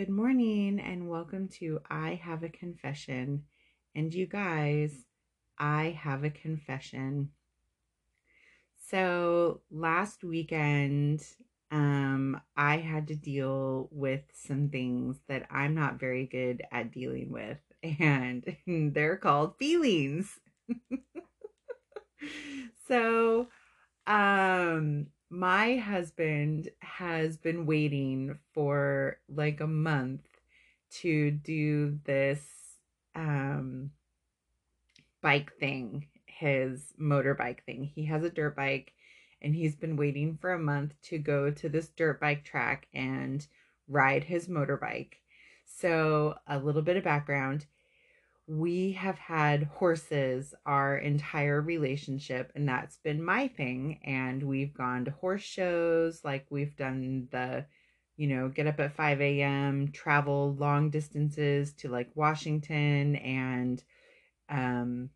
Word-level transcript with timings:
good 0.00 0.08
morning, 0.08 0.80
and 0.80 1.10
welcome 1.10 1.46
to 1.46 1.78
I 1.90 2.18
Have 2.24 2.42
a 2.42 2.48
Confession. 2.48 3.44
And 3.94 4.14
you 4.14 4.26
guys, 4.26 5.04
I 5.58 5.90
have 5.90 6.24
a 6.24 6.30
confession. 6.30 7.32
So 8.88 9.60
last 9.70 10.24
weekend, 10.24 11.22
um, 11.70 12.40
I 12.56 12.78
had 12.78 13.08
to 13.08 13.14
deal 13.14 13.90
with 13.92 14.22
some 14.32 14.70
things 14.70 15.18
that 15.28 15.46
I'm 15.50 15.74
not 15.74 16.00
very 16.00 16.24
good 16.24 16.62
at 16.72 16.92
dealing 16.92 17.30
with, 17.30 17.58
and 18.00 18.56
they're 18.94 19.18
called 19.18 19.58
feelings. 19.58 20.40
so, 22.88 23.48
um, 24.06 25.08
my 25.30 25.76
husband 25.76 26.68
has 26.80 27.36
been 27.36 27.64
waiting 27.64 28.38
for 28.52 29.18
like 29.28 29.60
a 29.60 29.66
month 29.66 30.26
to 30.90 31.30
do 31.30 31.98
this 32.04 32.40
um 33.14 33.90
bike 35.22 35.52
thing 35.58 36.06
his 36.40 36.94
motorbike 36.98 37.62
thing. 37.64 37.84
He 37.84 38.06
has 38.06 38.24
a 38.24 38.30
dirt 38.30 38.56
bike 38.56 38.94
and 39.42 39.54
he's 39.54 39.76
been 39.76 39.96
waiting 39.96 40.38
for 40.40 40.52
a 40.52 40.58
month 40.58 40.94
to 41.02 41.18
go 41.18 41.50
to 41.50 41.68
this 41.68 41.88
dirt 41.88 42.18
bike 42.18 42.44
track 42.44 42.88
and 42.94 43.46
ride 43.88 44.24
his 44.24 44.48
motorbike. 44.48 45.14
So 45.66 46.36
a 46.46 46.58
little 46.58 46.80
bit 46.80 46.96
of 46.96 47.04
background 47.04 47.66
we 48.50 48.92
have 48.92 49.16
had 49.16 49.64
horses 49.64 50.54
our 50.66 50.98
entire 50.98 51.60
relationship 51.60 52.50
and 52.56 52.68
that's 52.68 52.96
been 52.98 53.22
my 53.22 53.46
thing. 53.48 54.00
And 54.04 54.42
we've 54.42 54.74
gone 54.74 55.04
to 55.04 55.12
horse 55.12 55.42
shows 55.42 56.24
like 56.24 56.46
we've 56.50 56.76
done 56.76 57.28
the 57.30 57.66
you 58.16 58.26
know 58.26 58.48
get 58.48 58.66
up 58.66 58.80
at 58.80 58.92
5 58.92 59.20
a.m 59.22 59.88
travel 59.92 60.54
long 60.58 60.90
distances 60.90 61.72
to 61.74 61.88
like 61.88 62.10
washington 62.14 63.16
and 63.16 63.82
um 64.50 65.08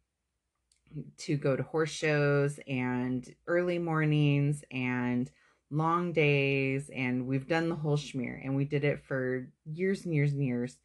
to 1.19 1.37
go 1.37 1.57
to 1.57 1.63
horse 1.63 1.91
shows 1.91 2.59
and 2.67 3.35
early 3.47 3.79
mornings 3.79 4.65
and 4.71 5.31
long 5.71 6.13
days. 6.13 6.91
And 6.95 7.27
we've 7.27 7.49
done 7.49 7.69
the 7.69 7.75
whole 7.75 7.97
schmear 7.97 8.41
and 8.45 8.55
we 8.57 8.65
did 8.65 8.85
it 8.85 9.03
for 9.05 9.49
years 9.65 10.05
and 10.05 10.15
years 10.15 10.33
and 10.33 10.45
years 10.45 10.79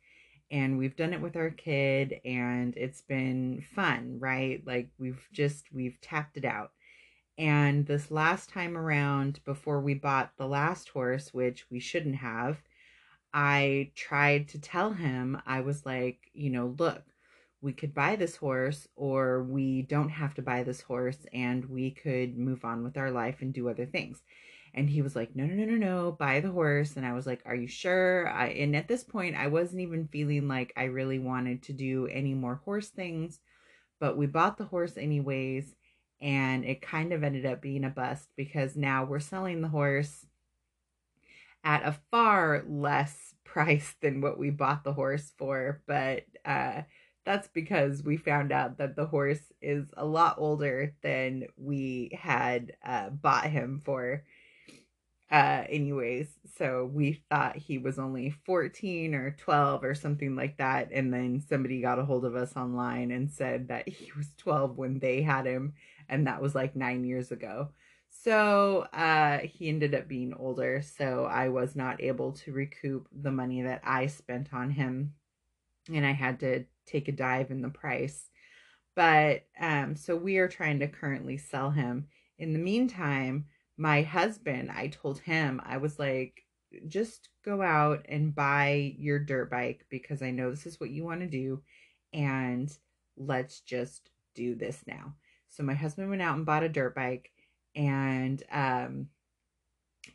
and 0.52 0.78
we've 0.78 0.96
done 0.96 1.14
it 1.14 1.22
with 1.22 1.36
our 1.36 1.50
kid 1.50 2.20
and 2.26 2.76
it's 2.76 3.02
been 3.02 3.64
fun, 3.76 4.18
right? 4.20 4.62
Like 4.66 4.90
we've 4.98 5.28
just 5.32 5.66
we've 5.74 6.00
tapped 6.02 6.38
it 6.38 6.46
out. 6.46 6.72
And 7.38 7.86
this 7.86 8.12
last 8.12 8.50
time 8.50 8.78
around 8.78 9.40
before 9.46 9.80
we 9.80 9.94
bought 9.94 10.32
the 10.38 10.48
last 10.48 10.90
horse, 10.90 11.34
which 11.34 11.66
we 11.70 11.80
shouldn't 11.80 12.18
have, 12.18 12.58
I 13.34 13.92
tried 13.96 14.50
to 14.50 14.60
tell 14.60 14.92
him 14.94 15.42
I 15.46 15.62
was 15.62 15.86
like, 15.86 16.30
you 16.34 16.50
know, 16.50 16.76
look, 16.78 17.04
we 17.62 17.74
could 17.74 17.94
buy 17.94 18.16
this 18.16 18.36
horse 18.36 18.88
or 18.96 19.44
we 19.44 19.84
don't 19.84 20.10
have 20.10 20.34
to 20.36 20.42
buy 20.42 20.64
this 20.64 20.82
horse 20.82 21.26
and 21.34 21.66
we 21.66 21.92
could 21.92 22.38
move 22.38 22.66
on 22.66 22.84
with 22.84 22.98
our 22.98 23.12
life 23.12 23.42
and 23.42 23.54
do 23.54 23.70
other 23.70 23.86
things. 23.86 24.24
And 24.74 24.90
he 24.90 25.02
was 25.02 25.16
like, 25.16 25.36
no, 25.36 25.46
no, 25.46 25.54
no, 25.54 25.66
no, 25.66 25.76
no, 25.76 26.12
buy 26.12 26.40
the 26.40 26.52
horse. 26.52 26.96
And 26.96 27.06
I 27.06 27.14
was 27.14 27.26
like, 27.26 27.42
are 27.46 27.56
you 27.56 27.68
sure? 27.68 28.28
I, 28.30 28.48
and 28.48 28.76
at 28.76 28.88
this 28.88 29.04
point, 29.04 29.36
I 29.36 29.48
wasn't 29.48 29.82
even 29.82 30.08
feeling 30.08 30.48
like 30.48 30.74
I 30.78 30.86
really 30.86 31.20
wanted 31.20 31.64
to 31.64 31.74
do 31.74 32.08
any 32.08 32.34
more 32.34 32.56
horse 32.56 32.90
things, 32.90 33.40
but 34.00 34.18
we 34.18 34.28
bought 34.28 34.58
the 34.58 34.66
horse 34.66 34.98
anyways. 34.98 35.76
And 36.22 36.66
it 36.66 36.82
kind 36.82 37.14
of 37.14 37.24
ended 37.24 37.46
up 37.46 37.62
being 37.62 37.86
a 37.86 37.90
bust 37.90 38.30
because 38.36 38.76
now 38.76 39.06
we're 39.06 39.20
selling 39.20 39.62
the 39.62 39.70
horse 39.70 40.26
at 41.64 41.86
a 41.86 41.98
far 42.12 42.64
less 42.68 43.34
price 43.44 43.96
than 44.02 44.22
what 44.22 44.38
we 44.38 44.50
bought 44.50 44.84
the 44.84 44.94
horse 44.94 45.34
for. 45.38 45.82
But, 45.88 46.26
uh, 46.46 46.84
that's 47.26 47.48
because 47.50 48.02
we 48.02 48.18
found 48.18 48.52
out 48.52 48.78
that 48.78 48.96
the 48.96 49.06
horse 49.06 49.52
is 49.62 49.86
a 49.98 50.06
lot 50.06 50.36
older 50.40 50.96
than 51.04 51.46
we 51.58 52.18
had 52.20 52.74
uh, 52.84 53.10
bought 53.10 53.46
him 53.46 53.82
for 53.84 54.24
uh 55.32 55.64
anyways 55.70 56.28
so 56.58 56.90
we 56.92 57.22
thought 57.30 57.56
he 57.56 57.78
was 57.78 58.00
only 58.00 58.32
14 58.46 59.14
or 59.14 59.32
12 59.32 59.84
or 59.84 59.94
something 59.94 60.36
like 60.36 60.58
that 60.58 60.90
and 60.92 61.14
then 61.14 61.40
somebody 61.48 61.82
got 61.82 62.00
a 62.00 62.06
hold 62.06 62.26
of 62.26 62.36
us 62.36 62.56
online 62.56 63.12
and 63.12 63.32
said 63.32 63.68
that 63.68 63.88
he 63.90 64.12
was 64.18 64.28
12 64.38 64.78
when 64.78 65.00
they 65.00 65.22
had 65.22 65.46
him 65.46 65.74
and 66.10 66.26
that 66.28 66.42
was 66.42 66.56
like 66.56 66.76
9 66.76 67.06
years 67.06 67.32
ago. 67.32 67.70
So 68.10 68.88
uh 68.94 69.40
he 69.40 69.70
ended 69.70 69.94
up 69.94 70.08
being 70.08 70.34
older 70.34 70.82
so 70.82 71.26
i 71.26 71.48
was 71.50 71.76
not 71.76 72.02
able 72.02 72.32
to 72.34 72.52
recoup 72.52 73.08
the 73.12 73.32
money 73.32 73.62
that 73.62 73.82
i 73.84 74.08
spent 74.08 74.52
on 74.54 74.72
him 74.72 75.14
and 75.94 76.06
i 76.06 76.12
had 76.12 76.40
to 76.40 76.66
take 76.86 77.08
a 77.08 77.12
dive 77.12 77.52
in 77.52 77.62
the 77.62 77.70
price. 77.70 78.30
But 78.96 79.46
um 79.60 79.96
so 79.96 80.16
we 80.16 80.38
are 80.38 80.48
trying 80.48 80.80
to 80.80 80.88
currently 80.88 81.38
sell 81.38 81.70
him. 81.72 82.08
In 82.38 82.54
the 82.54 82.60
meantime 82.60 83.46
my 83.80 84.02
husband, 84.02 84.70
I 84.70 84.88
told 84.88 85.20
him, 85.20 85.62
I 85.66 85.78
was 85.78 85.98
like, 85.98 86.44
just 86.90 87.30
go 87.46 87.62
out 87.62 88.06
and 88.10 88.36
buy 88.36 88.94
your 88.98 89.20
dirt 89.20 89.50
bike 89.50 89.86
because 89.90 90.22
I 90.22 90.32
know 90.32 90.50
this 90.50 90.66
is 90.66 90.82
what 90.82 90.90
you 90.90 91.06
want 91.06 91.22
to 91.22 91.28
do. 91.28 91.62
And 92.12 92.70
let's 93.16 93.62
just 93.62 94.10
do 94.36 94.54
this 94.54 94.84
now. 94.86 95.16
So 95.48 95.64
my 95.64 95.76
husband 95.76 96.10
went 96.10 96.22
out 96.22 96.36
and 96.36 96.46
bought 96.46 96.64
a 96.64 96.70
dirt 96.70 96.94
bike. 96.94 97.32
And 97.74 98.44
um, 98.52 99.08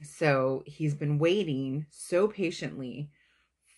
so 0.03 0.63
he's 0.67 0.95
been 0.95 1.19
waiting 1.19 1.87
so 1.89 2.29
patiently 2.29 3.09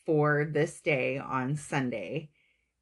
for 0.05 0.45
this 0.45 0.81
day 0.81 1.19
on 1.19 1.55
Sunday, 1.55 2.31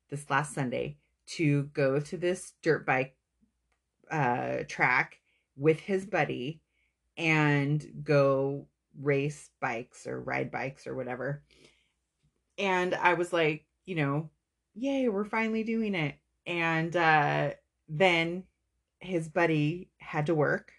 this 0.09 0.31
last 0.31 0.55
Sunday, 0.55 0.97
to 1.27 1.65
go 1.75 2.01
to 2.01 2.17
this 2.17 2.55
dirt 2.63 2.87
bike 2.87 3.15
uh, 4.11 4.61
track 4.69 5.21
with 5.55 5.81
his 5.81 6.07
buddy 6.07 6.63
and 7.17 7.85
go 8.03 8.67
race 9.01 9.51
bikes 9.61 10.07
or 10.07 10.21
ride 10.21 10.51
bikes 10.51 10.87
or 10.87 10.95
whatever. 10.95 11.43
And 12.59 12.95
I 12.95 13.15
was 13.15 13.33
like, 13.33 13.67
you 13.85 13.97
know, 13.97 14.31
yay, 14.75 15.09
we're 15.09 15.25
finally 15.25 15.65
doing 15.65 15.95
it. 15.95 16.17
And 16.47 16.95
uh, 16.95 17.51
then 17.89 18.45
his 19.01 19.29
buddy 19.29 19.91
had 19.99 20.27
to 20.27 20.35
work. 20.35 20.73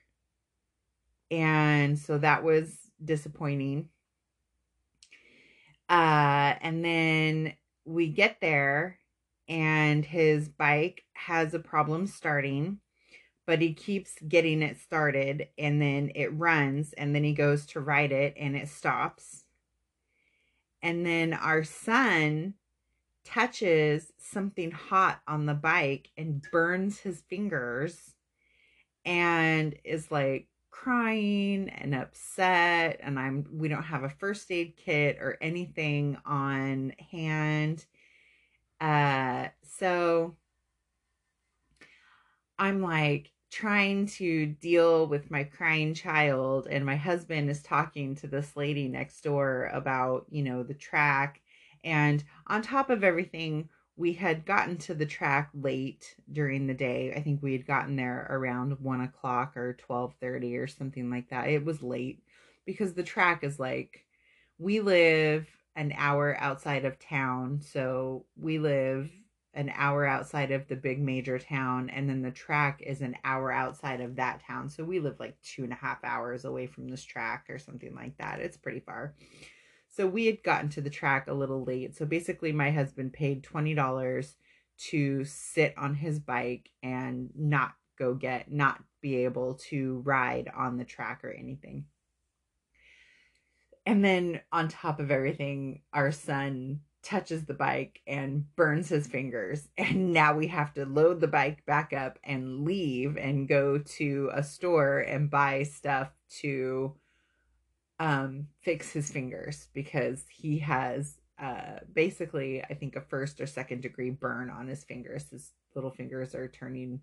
And 1.32 1.98
so 1.98 2.18
that 2.20 2.44
was 2.44 2.78
disappointing. 3.04 3.90
Uh, 5.90 6.56
and 6.62 6.84
then 6.84 7.54
we 7.86 8.08
get 8.08 8.38
there, 8.42 8.98
and 9.48 10.04
his 10.04 10.50
bike 10.50 11.04
has 11.14 11.54
a 11.54 11.60
problem 11.60 12.08
starting 12.08 12.80
but 13.46 13.62
he 13.62 13.74
keeps 13.74 14.16
getting 14.28 14.62
it 14.62 14.80
started 14.80 15.50
and 15.58 15.82
then 15.82 16.12
it 16.16 16.34
runs 16.34 16.94
and 16.94 17.14
then 17.14 17.24
he 17.24 17.34
goes 17.34 17.66
to 17.68 17.80
ride 17.80 18.12
it 18.12 18.34
and 18.38 18.56
it 18.56 18.68
stops. 18.68 19.44
And 20.82 21.06
then 21.06 21.34
our 21.34 21.64
son 21.64 22.56
touches 23.24 24.12
something 24.18 24.72
hot 24.72 25.22
on 25.28 25.46
the 25.46 25.54
bike 25.54 26.10
and 26.18 26.46
burns 26.52 27.00
his 27.00 27.22
fingers 27.22 28.16
and 29.04 29.76
is 29.84 30.12
like 30.12 30.48
crying 30.72 31.70
and 31.70 31.96
upset 31.96 33.00
and 33.02 33.18
I'm 33.20 33.46
we 33.52 33.68
don't 33.68 33.84
have 33.84 34.04
a 34.04 34.10
first 34.10 34.52
aid 34.52 34.76
kit 34.78 35.18
or 35.20 35.38
anything 35.42 36.18
on 36.26 36.94
hand. 37.12 37.86
Uh 38.80 39.48
so 39.64 40.36
I'm 42.60 42.82
like 42.82 43.32
trying 43.56 44.06
to 44.06 44.48
deal 44.48 45.08
with 45.08 45.32
my 45.32 45.42
crying 45.42 45.94
child 45.94 46.68
and 46.70 46.86
my 46.86 46.98
husband 46.98 47.50
is 47.50 47.64
talking 47.64 48.14
to 48.14 48.28
this 48.28 48.58
lady 48.58 48.90
next 48.90 49.22
door 49.22 49.70
about 49.72 50.26
you 50.30 50.44
know 50.44 50.62
the 50.62 50.74
track. 50.74 51.42
And 51.82 52.22
on 52.48 52.62
top 52.62 52.90
of 52.90 53.02
everything 53.02 53.70
we 53.96 54.12
had 54.12 54.46
gotten 54.46 54.76
to 54.78 54.94
the 54.94 55.06
track 55.06 55.50
late 55.54 56.18
during 56.30 56.68
the 56.68 56.74
day. 56.74 57.14
I 57.16 57.22
think 57.22 57.42
we 57.42 57.54
had 57.54 57.66
gotten 57.66 57.96
there 57.96 58.28
around 58.30 58.78
one 58.82 59.00
o'clock 59.00 59.56
or 59.56 59.78
12.30 59.88 60.58
or 60.58 60.68
something 60.68 61.10
like 61.10 61.30
that. 61.30 61.48
It 61.48 61.64
was 61.64 61.82
late 61.82 62.22
because 62.66 62.94
the 62.94 63.04
track 63.04 63.42
is 63.46 63.58
like 63.58 64.06
we 64.60 64.82
live 64.82 65.48
an 65.78 65.94
hour 65.96 66.36
outside 66.42 66.84
of 66.84 67.00
town. 67.00 67.62
So 67.62 68.26
we 68.36 68.60
live 68.60 69.10
an 69.56 69.72
hour 69.74 70.06
outside 70.06 70.52
of 70.52 70.68
the 70.68 70.76
big 70.76 71.00
major 71.00 71.40
town, 71.40 71.90
and 71.90 72.10
then 72.10 72.22
the 72.22 72.32
track 72.32 72.82
is 72.86 73.02
an 73.02 73.16
hour 73.24 73.52
outside 73.52 74.02
of 74.02 74.18
that 74.18 74.44
town. 74.46 74.70
So 74.70 74.84
we 74.84 75.00
live 75.00 75.20
like 75.20 75.42
two 75.42 75.64
and 75.64 75.74
a 75.74 75.78
half 75.78 76.04
hours 76.04 76.46
away 76.46 76.68
from 76.68 76.88
this 76.88 77.04
track 77.04 77.46
or 77.50 77.58
something 77.58 77.96
like 77.96 78.18
that. 78.18 78.40
It's 78.40 78.58
pretty 78.58 78.82
far. 78.82 79.16
So 79.88 80.06
we 80.06 80.26
had 80.26 80.44
gotten 80.44 80.70
to 80.72 80.82
the 80.82 80.90
track 80.90 81.28
a 81.28 81.34
little 81.34 81.64
late. 81.64 81.96
So 81.96 82.06
basically, 82.06 82.52
my 82.52 82.70
husband 82.72 83.14
paid 83.14 83.44
$20 83.44 84.34
to 84.90 85.24
sit 85.24 85.74
on 85.78 85.96
his 85.96 86.20
bike 86.20 86.70
and 86.84 87.30
not 87.34 87.76
go 87.98 88.14
get, 88.14 88.52
not 88.52 88.84
be 89.02 89.24
able 89.24 89.54
to 89.70 90.02
ride 90.04 90.52
on 90.54 90.78
the 90.78 90.84
track 90.84 91.24
or 91.24 91.32
anything. 91.32 91.86
and 93.86 94.04
then 94.04 94.42
on 94.52 94.68
top 94.68 95.00
of 95.00 95.12
everything, 95.12 95.82
our 95.94 96.12
son 96.12 96.82
touches 97.06 97.46
the 97.46 97.54
bike 97.54 98.02
and 98.08 98.44
burns 98.56 98.90
his 98.90 99.08
fingers. 99.08 99.70
And 99.78 100.12
now 100.12 100.36
we 100.36 100.48
have 100.48 100.74
to 100.74 100.86
load 100.86 101.22
the 101.22 101.28
bike 101.28 101.66
back 101.66 101.94
up 101.94 102.18
and 102.24 102.66
leave 102.66 103.18
and 103.18 103.48
go 103.48 103.78
to 103.78 104.32
a 104.34 104.44
store 104.44 105.00
and 105.00 105.30
buy 105.30 105.64
stuff 105.64 106.10
to 106.42 106.96
um 107.98 108.48
fix 108.62 108.92
his 108.92 109.10
fingers 109.10 109.70
because 109.74 110.26
he 110.30 110.60
has 110.60 111.16
uh 111.40 111.80
basically 111.94 112.62
I 112.62 112.74
think 112.74 112.98
a 112.98 113.02
first 113.02 113.40
or 113.40 113.48
second 113.48 113.82
degree 113.82 114.10
burn 114.10 114.50
on 114.50 114.68
his 114.68 114.84
fingers. 114.84 115.30
His 115.30 115.52
little 115.76 115.92
fingers 115.92 116.34
are 116.36 116.48
turning 116.48 117.02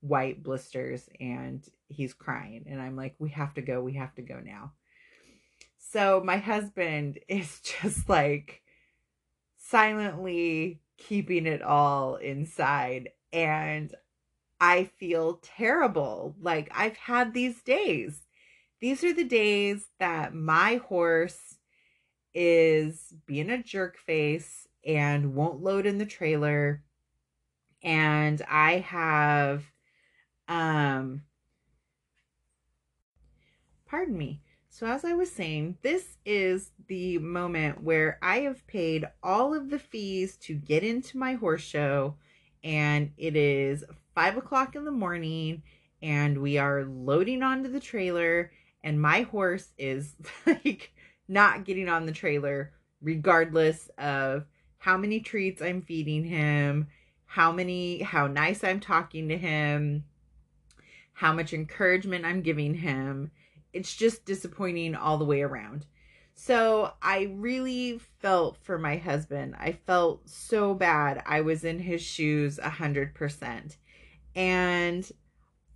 white 0.00 0.42
blisters 0.42 1.08
and 1.20 1.64
he's 1.88 2.14
crying 2.14 2.64
and 2.68 2.80
I'm 2.80 2.96
like 2.96 3.14
we 3.18 3.30
have 3.30 3.54
to 3.54 3.62
go, 3.62 3.80
we 3.82 3.94
have 3.94 4.14
to 4.14 4.22
go 4.22 4.40
now. 4.40 4.72
So 5.78 6.22
my 6.24 6.38
husband 6.38 7.18
is 7.28 7.60
just 7.60 8.08
like 8.08 8.63
silently 9.68 10.80
keeping 10.96 11.46
it 11.46 11.62
all 11.62 12.16
inside 12.16 13.08
and 13.32 13.94
I 14.60 14.84
feel 14.84 15.40
terrible. 15.42 16.36
Like 16.40 16.70
I've 16.74 16.96
had 16.96 17.34
these 17.34 17.62
days. 17.62 18.22
These 18.80 19.02
are 19.04 19.12
the 19.12 19.24
days 19.24 19.86
that 19.98 20.34
my 20.34 20.76
horse 20.76 21.58
is 22.34 23.14
being 23.26 23.50
a 23.50 23.62
jerk 23.62 23.98
face 23.98 24.68
and 24.86 25.34
won't 25.34 25.62
load 25.62 25.86
in 25.86 25.98
the 25.98 26.06
trailer 26.06 26.82
and 27.82 28.42
I 28.48 28.78
have 28.78 29.64
um 30.48 31.22
pardon 33.86 34.16
me. 34.16 34.43
So 34.74 34.88
as 34.88 35.04
I 35.04 35.12
was 35.12 35.30
saying, 35.30 35.78
this 35.82 36.16
is 36.24 36.72
the 36.88 37.18
moment 37.18 37.84
where 37.84 38.18
I 38.20 38.40
have 38.40 38.66
paid 38.66 39.04
all 39.22 39.54
of 39.54 39.70
the 39.70 39.78
fees 39.78 40.36
to 40.38 40.54
get 40.54 40.82
into 40.82 41.16
my 41.16 41.34
horse 41.34 41.62
show 41.62 42.16
and 42.64 43.12
it 43.16 43.36
is 43.36 43.84
five 44.16 44.36
o'clock 44.36 44.74
in 44.74 44.84
the 44.84 44.90
morning 44.90 45.62
and 46.02 46.42
we 46.42 46.58
are 46.58 46.82
loading 46.82 47.44
onto 47.44 47.70
the 47.70 47.78
trailer 47.78 48.50
and 48.82 49.00
my 49.00 49.20
horse 49.20 49.68
is 49.78 50.16
like 50.46 50.92
not 51.28 51.64
getting 51.64 51.88
on 51.88 52.04
the 52.04 52.10
trailer 52.10 52.72
regardless 53.00 53.88
of 53.96 54.44
how 54.78 54.96
many 54.96 55.20
treats 55.20 55.62
I'm 55.62 55.82
feeding 55.82 56.24
him, 56.24 56.88
how 57.26 57.52
many 57.52 58.02
how 58.02 58.26
nice 58.26 58.64
I'm 58.64 58.80
talking 58.80 59.28
to 59.28 59.38
him, 59.38 60.02
how 61.12 61.32
much 61.32 61.52
encouragement 61.52 62.24
I'm 62.24 62.42
giving 62.42 62.74
him. 62.74 63.30
It's 63.74 63.94
just 63.94 64.24
disappointing 64.24 64.94
all 64.94 65.18
the 65.18 65.26
way 65.26 65.42
around. 65.42 65.84
So 66.34 66.92
I 67.02 67.32
really 67.34 68.00
felt 68.20 68.56
for 68.62 68.78
my 68.78 68.96
husband. 68.96 69.54
I 69.58 69.72
felt 69.72 70.28
so 70.28 70.74
bad. 70.74 71.22
I 71.26 71.42
was 71.42 71.64
in 71.64 71.78
his 71.80 72.00
shoes 72.00 72.58
a 72.58 72.70
hundred 72.70 73.14
percent. 73.14 73.76
And 74.34 75.08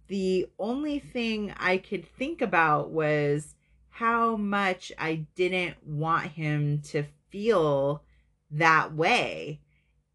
the 0.09 0.47
only 0.59 0.99
thing 0.99 1.53
I 1.59 1.77
could 1.79 2.07
think 2.07 2.41
about 2.41 2.91
was 2.91 3.55
how 3.91 4.37
much 4.37 4.91
I 4.99 5.27
didn't 5.35 5.77
want 5.85 6.27
him 6.27 6.81
to 6.87 7.05
feel 7.31 8.03
that 8.51 8.95
way. 8.95 9.61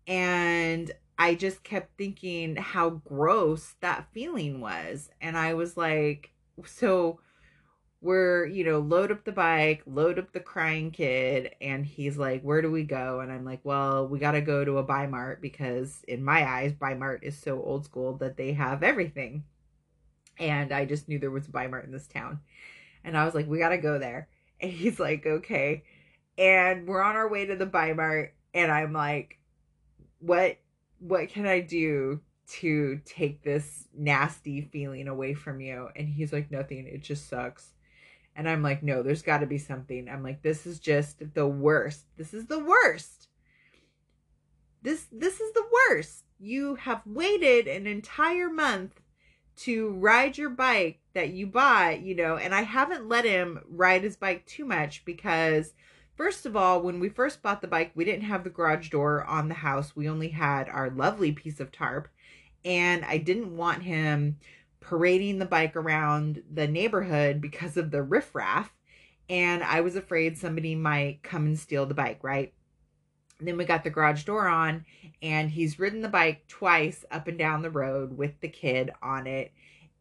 And 0.08 0.92
I 1.18 1.36
just 1.36 1.64
kept 1.64 1.98
thinking 1.98 2.56
how 2.56 2.90
gross 2.90 3.76
that 3.82 4.08
feeling 4.14 4.60
was. 4.60 5.10
And 5.22 5.38
I 5.38 5.54
was 5.54 5.78
like, 5.78 6.32
so 6.66 7.20
we're, 8.04 8.46
you 8.46 8.66
know, 8.66 8.80
load 8.80 9.12
up 9.12 9.24
the 9.24 9.32
bike, 9.32 9.82
load 9.86 10.20
up 10.20 10.34
the 10.34 10.40
crying 10.42 10.92
kid. 10.92 11.56
And 11.62 11.86
he's 11.86 12.18
like, 12.18 12.42
where 12.42 12.62
do 12.62 12.70
we 12.70 12.84
go? 12.84 13.22
And 13.22 13.32
I'm 13.32 13.46
like, 13.46 13.62
well, 13.64 14.08
we 14.08 14.20
got 14.20 14.34
to 14.34 14.42
go 14.42 14.66
to 14.66 14.78
a 14.78 14.84
Bi-Mart 14.84 15.42
because 15.42 16.04
in 16.08 16.24
my 16.24 16.46
eyes, 16.46 16.74
Bi-Mart 16.74 17.22
is 17.24 17.38
so 17.38 17.64
old 17.64 17.86
school 17.86 18.18
that 18.18 18.36
they 18.36 18.52
have 18.54 18.84
everything. 18.84 19.46
And 20.38 20.74
I 20.74 20.84
just 20.84 21.08
knew 21.08 21.18
there 21.18 21.32
was 21.32 21.48
a 21.48 21.52
Bi-Mart 21.52 21.86
in 21.86 21.92
this 21.92 22.08
town. 22.08 22.42
And 23.06 23.18
I 23.18 23.24
was 23.24 23.34
like, 23.34 23.48
we 23.48 23.60
got 23.60 23.70
to 23.70 23.78
go 23.78 23.98
there. 23.98 24.28
And 24.62 24.72
he's 24.72 24.98
like, 24.98 25.26
okay. 25.26 25.84
And 26.38 26.88
we're 26.88 27.02
on 27.02 27.18
our 27.18 27.28
way 27.28 27.46
to 27.46 27.56
the 27.58 27.66
Bi-Mart. 27.66 28.34
And 28.54 28.72
I'm 28.72 28.94
like, 28.94 29.40
what 30.20 30.58
what 31.00 31.28
can 31.28 31.46
I 31.46 31.60
do 31.60 32.22
to 32.60 33.02
take 33.04 33.44
this 33.44 33.90
nasty 33.94 34.62
feeling 34.62 35.10
away 35.10 35.34
from 35.34 35.60
you? 35.60 35.90
And 35.98 36.08
he's 36.08 36.32
like, 36.32 36.50
nothing. 36.50 36.88
It 36.88 37.02
just 37.02 37.28
sucks. 37.28 37.74
And 38.36 38.50
I'm 38.50 38.64
like, 38.64 38.82
no, 38.82 39.04
there's 39.04 39.22
got 39.22 39.40
to 39.40 39.46
be 39.46 39.58
something. 39.58 40.10
I'm 40.10 40.24
like, 40.24 40.42
this 40.42 40.66
is 40.66 40.80
just 40.80 41.34
the 41.34 41.48
worst. 41.48 42.06
This 42.18 42.34
is 42.34 42.48
the 42.48 42.60
worst. 42.60 43.28
This 44.82 45.06
this 45.12 45.40
is 45.40 45.54
the 45.54 45.66
worst. 45.90 46.24
You 46.40 46.76
have 46.76 47.02
waited 47.06 47.68
an 47.68 47.88
entire 47.88 48.50
month 48.50 49.00
to 49.56 49.92
ride 49.92 50.38
your 50.38 50.50
bike 50.50 51.00
that 51.14 51.30
you 51.30 51.46
bought, 51.46 52.02
you 52.02 52.16
know, 52.16 52.38
and 52.38 52.56
I 52.56 52.64
haven't 52.64 53.08
let 53.08 53.24
him 53.24 53.60
ride 53.70 54.04
his 54.04 54.18
bike 54.18 54.46
too 54.46 54.66
much 54.66 55.06
because 55.06 55.74
First 56.16 56.46
of 56.46 56.56
all, 56.56 56.82
when 56.82 57.00
we 57.00 57.10
first 57.10 57.42
bought 57.42 57.62
the 57.62 57.68
bike, 57.68 57.92
we 57.96 58.06
didn't 58.06 58.26
have 58.26 58.44
the 58.44 58.50
garage 58.52 58.90
door 58.90 59.24
on 59.24 59.48
the 59.48 59.56
house. 59.56 59.96
We 59.96 60.08
only 60.08 60.30
had 60.30 60.70
our 60.70 60.92
lovely 60.92 61.32
piece 61.32 61.60
of 61.60 61.72
tarp. 61.72 62.08
And 62.64 63.04
I 63.04 63.18
didn't 63.18 63.56
want 63.58 63.84
him 63.84 64.38
parading 64.84 65.40
the 65.40 65.46
bike 65.46 65.76
around 65.76 66.44
the 66.52 66.68
neighborhood 66.68 67.42
because 67.42 67.78
of 67.78 67.92
the 67.92 68.04
riffraff. 68.04 68.72
And 69.30 69.64
I 69.64 69.82
was 69.82 69.96
afraid 69.96 70.38
somebody 70.38 70.76
might 70.76 71.24
come 71.24 71.46
and 71.46 71.58
steal 71.58 71.86
the 71.86 71.94
bike, 71.94 72.20
right? 72.24 72.54
then 73.48 73.58
we 73.58 73.66
got 73.66 73.84
the 73.84 73.90
garage 73.90 74.24
door 74.24 74.48
on, 74.48 74.86
and 75.22 75.50
he's 75.50 75.80
ridden 75.80 76.02
the 76.02 76.10
bike 76.10 76.48
twice 76.48 77.04
up 77.12 77.28
and 77.28 77.38
down 77.38 77.62
the 77.62 77.70
road 77.70 78.18
with 78.18 78.40
the 78.42 78.48
kid 78.48 78.92
on 79.02 79.28
it. 79.28 79.52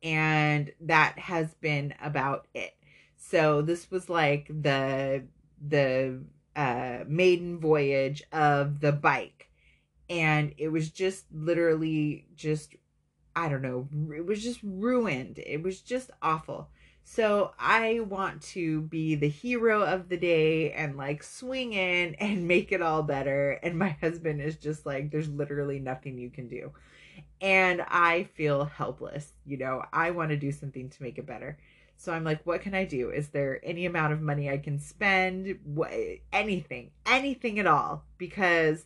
And 0.02 0.72
that 0.80 1.18
has 1.18 1.54
been 1.54 1.94
about 2.02 2.46
it. 2.54 2.74
So 3.16 3.62
this 3.62 3.90
was 3.90 4.08
like 4.08 4.48
the 4.48 5.24
the 5.66 6.20
uh, 6.56 6.98
maiden 7.06 7.58
voyage 7.58 8.22
of 8.32 8.80
the 8.80 8.92
bike. 8.92 9.48
And 10.10 10.54
it 10.58 10.68
was 10.68 10.90
just 10.90 11.24
literally 11.32 12.26
just, 12.34 12.74
I 13.34 13.48
don't 13.48 13.62
know, 13.62 13.88
it 14.14 14.26
was 14.26 14.42
just 14.42 14.60
ruined. 14.62 15.38
It 15.38 15.62
was 15.62 15.80
just 15.80 16.10
awful. 16.20 16.68
So 17.04 17.52
I 17.58 18.00
want 18.00 18.42
to 18.42 18.82
be 18.82 19.14
the 19.16 19.28
hero 19.28 19.82
of 19.82 20.08
the 20.08 20.16
day 20.16 20.72
and 20.72 20.96
like 20.96 21.22
swing 21.22 21.72
in 21.72 22.14
and 22.20 22.46
make 22.46 22.72
it 22.72 22.82
all 22.82 23.02
better. 23.02 23.52
And 23.62 23.78
my 23.78 23.96
husband 24.00 24.40
is 24.40 24.56
just 24.56 24.86
like, 24.86 25.10
there's 25.10 25.28
literally 25.28 25.78
nothing 25.78 26.18
you 26.18 26.30
can 26.30 26.48
do. 26.48 26.72
And 27.40 27.82
I 27.88 28.24
feel 28.34 28.64
helpless. 28.64 29.32
You 29.44 29.58
know, 29.58 29.82
I 29.92 30.12
want 30.12 30.30
to 30.30 30.36
do 30.36 30.52
something 30.52 30.88
to 30.90 31.02
make 31.02 31.18
it 31.18 31.26
better. 31.26 31.58
So 31.96 32.12
I'm 32.12 32.24
like, 32.24 32.44
what 32.44 32.62
can 32.62 32.74
I 32.74 32.84
do? 32.84 33.10
Is 33.10 33.28
there 33.28 33.60
any 33.62 33.86
amount 33.86 34.12
of 34.12 34.20
money 34.20 34.50
I 34.50 34.58
can 34.58 34.78
spend? 34.78 35.58
What, 35.64 35.92
anything, 36.32 36.90
anything 37.06 37.58
at 37.58 37.66
all? 37.66 38.04
Because 38.18 38.84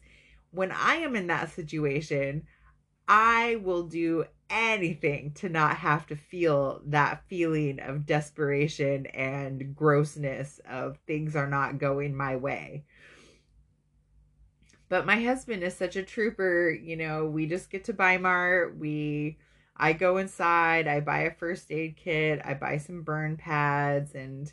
when 0.50 0.70
I 0.70 0.96
am 0.96 1.16
in 1.16 1.26
that 1.28 1.52
situation, 1.52 2.46
I 3.08 3.56
will 3.56 3.84
do 3.84 4.24
anything 4.50 5.32
to 5.32 5.48
not 5.48 5.76
have 5.76 6.06
to 6.06 6.16
feel 6.16 6.80
that 6.86 7.24
feeling 7.28 7.80
of 7.80 8.06
desperation 8.06 9.06
and 9.06 9.74
grossness 9.74 10.60
of 10.68 10.98
things 11.06 11.36
are 11.36 11.48
not 11.48 11.78
going 11.78 12.14
my 12.14 12.36
way. 12.36 12.84
But 14.88 15.06
my 15.06 15.20
husband 15.20 15.62
is 15.64 15.74
such 15.74 15.96
a 15.96 16.02
trooper, 16.02 16.70
you 16.70 16.96
know, 16.96 17.26
we 17.26 17.46
just 17.46 17.70
get 17.70 17.84
to 17.84 17.92
Bi-Mart, 17.92 18.78
we 18.78 19.38
I 19.76 19.92
go 19.92 20.16
inside, 20.16 20.86
I 20.86 21.00
buy 21.00 21.20
a 21.20 21.34
first 21.34 21.70
aid 21.70 21.96
kit, 21.96 22.40
I 22.44 22.54
buy 22.54 22.78
some 22.78 23.02
burn 23.02 23.36
pads 23.36 24.14
and 24.14 24.52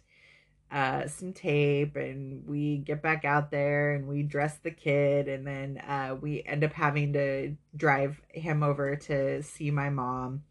uh, 0.74 1.08
some 1.08 1.34
tape, 1.34 1.96
and 1.96 2.48
we 2.48 2.78
get 2.78 3.04
back 3.04 3.26
out 3.26 3.52
there 3.52 3.94
and 3.94 4.08
we 4.08 4.24
dress 4.24 4.58
the 4.58 4.72
kid, 4.72 5.28
and 5.28 5.46
then 5.46 5.78
uh, 5.88 6.16
we 6.20 6.42
end 6.48 6.64
up 6.64 6.74
having 6.74 7.14
to 7.14 7.56
drive 7.76 8.20
him 8.30 8.64
over 8.64 8.96
to 8.96 9.44
see 9.44 9.70
my 9.70 9.92
mom, 9.92 10.44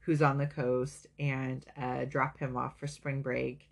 who's 0.00 0.20
on 0.20 0.36
the 0.36 0.46
coast, 0.46 1.06
and 1.20 1.64
uh, 1.80 2.04
drop 2.06 2.38
him 2.40 2.56
off 2.56 2.78
for 2.78 2.88
spring 2.88 3.22
break. 3.22 3.70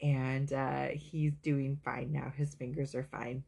And 0.00 0.50
uh, 0.52 0.88
he's 0.94 1.32
doing 1.42 1.78
fine 1.84 2.12
now. 2.12 2.32
His 2.34 2.54
fingers 2.54 2.94
are 2.94 3.08
fine 3.10 3.44